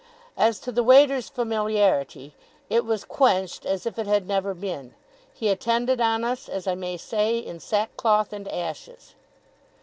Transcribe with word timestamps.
As 0.35 0.57
to 0.61 0.71
the 0.71 0.81
waiter's 0.81 1.29
familiarity, 1.29 2.33
it 2.71 2.85
was 2.85 3.05
quenched 3.05 3.67
as 3.67 3.85
if 3.85 3.99
it 3.99 4.07
had 4.07 4.27
never 4.27 4.55
been. 4.55 4.95
He 5.31 5.47
attended 5.49 6.01
on 6.01 6.23
us, 6.23 6.49
as 6.49 6.65
I 6.65 6.73
may 6.73 6.97
say, 6.97 7.37
in 7.37 7.59
sackcloth 7.59 8.33
and 8.33 8.47
ashes. 8.47 9.13